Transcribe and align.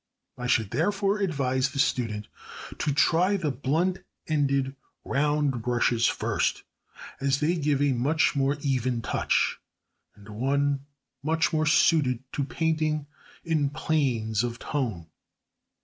I 0.35 0.47
should 0.47 0.71
therefore 0.71 1.19
advise 1.19 1.69
the 1.69 1.77
student 1.77 2.27
to 2.79 2.91
try 2.91 3.37
the 3.37 3.51
blunt 3.51 3.99
ended 4.27 4.75
round 5.05 5.61
brushes 5.61 6.07
first, 6.07 6.63
as 7.19 7.39
they 7.39 7.55
give 7.55 7.83
a 7.83 7.93
much 7.93 8.35
more 8.35 8.57
even 8.61 9.03
touch, 9.03 9.59
and 10.15 10.27
one 10.29 10.87
much 11.21 11.53
more 11.53 11.67
suited 11.67 12.23
to 12.33 12.43
painting 12.43 13.05
in 13.43 13.69
planes 13.69 14.43
of 14.43 14.57
tone. 14.57 15.05